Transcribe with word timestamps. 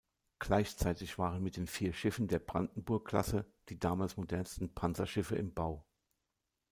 Gleichzeitig 0.39 1.19
waren 1.19 1.43
mit 1.43 1.57
den 1.57 1.67
vier 1.67 1.93
Schiffen 1.93 2.27
der 2.27 2.39
"Brandenburg"-Klasse 2.39 3.45
die 3.69 3.77
damals 3.79 4.17
modernsten 4.17 4.73
Panzerschiffe 4.73 5.35
im 5.35 5.53
Bau. 5.53 5.85